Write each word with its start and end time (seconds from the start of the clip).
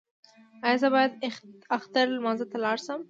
ایا 0.65 0.77
زه 0.81 0.87
باید 0.95 1.11
اختر 1.75 2.05
لمانځه 2.15 2.45
ته 2.51 2.57
لاړ 2.63 2.77
شم؟ 2.85 2.99